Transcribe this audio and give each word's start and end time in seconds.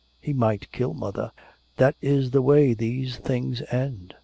He 0.19 0.33
might 0.33 0.71
kill 0.71 0.95
mother 0.95 1.31
that 1.77 1.95
is 2.01 2.31
the 2.31 2.41
way 2.41 2.73
these 2.73 3.17
things 3.17 3.61
end. 3.69 4.15